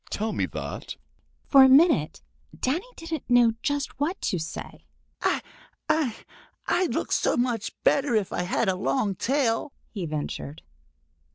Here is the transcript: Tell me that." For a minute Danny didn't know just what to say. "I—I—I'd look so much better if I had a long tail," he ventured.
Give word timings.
Tell 0.09 0.33
me 0.33 0.47
that." 0.47 0.97
For 1.45 1.63
a 1.63 1.69
minute 1.69 2.23
Danny 2.59 2.87
didn't 2.95 3.29
know 3.29 3.51
just 3.61 3.99
what 3.99 4.19
to 4.21 4.39
say. 4.39 4.83
"I—I—I'd 5.21 6.95
look 6.95 7.11
so 7.11 7.37
much 7.37 7.71
better 7.83 8.15
if 8.15 8.33
I 8.33 8.41
had 8.41 8.67
a 8.67 8.75
long 8.75 9.13
tail," 9.13 9.73
he 9.91 10.07
ventured. 10.07 10.63